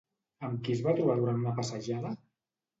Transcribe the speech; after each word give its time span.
Amb 0.47 0.63
qui 0.67 0.73
es 0.77 0.81
va 0.87 0.95
trobar 1.01 1.19
durant 1.21 1.39
una 1.45 1.55
passejada? 1.61 2.19